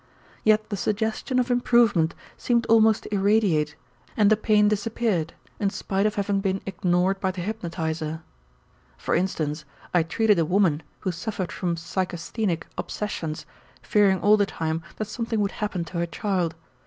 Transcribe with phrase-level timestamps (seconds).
[0.43, 3.75] Yet the suggestion of improvement seemed almost to irradiate
[4.17, 8.23] and the pain disappeared in spite of having been ignored by the hypnotizer.
[8.97, 13.45] For instance, I treated a woman who suffered from psychasthenic obsessions,
[13.83, 16.55] fearing all the time that something would happen to her child.